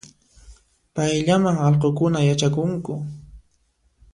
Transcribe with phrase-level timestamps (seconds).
[0.95, 2.93] Payllaman allqunkuna yachakunku